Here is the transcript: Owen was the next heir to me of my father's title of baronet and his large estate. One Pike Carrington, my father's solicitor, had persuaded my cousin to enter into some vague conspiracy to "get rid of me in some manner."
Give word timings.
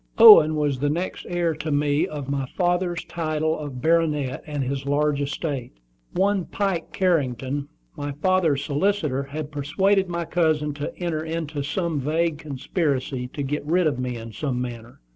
Owen 0.17 0.55
was 0.55 0.79
the 0.79 0.89
next 0.89 1.27
heir 1.29 1.53
to 1.53 1.69
me 1.71 2.07
of 2.07 2.27
my 2.27 2.47
father's 2.57 3.05
title 3.05 3.55
of 3.59 3.83
baronet 3.83 4.41
and 4.47 4.63
his 4.63 4.87
large 4.87 5.21
estate. 5.21 5.73
One 6.13 6.45
Pike 6.45 6.91
Carrington, 6.91 7.69
my 7.95 8.13
father's 8.13 8.65
solicitor, 8.65 9.21
had 9.21 9.51
persuaded 9.51 10.09
my 10.09 10.25
cousin 10.25 10.73
to 10.73 10.97
enter 10.97 11.23
into 11.23 11.61
some 11.61 11.99
vague 11.99 12.39
conspiracy 12.39 13.27
to 13.27 13.43
"get 13.43 13.63
rid 13.63 13.85
of 13.85 13.99
me 13.99 14.17
in 14.17 14.31
some 14.33 14.59
manner." 14.59 15.01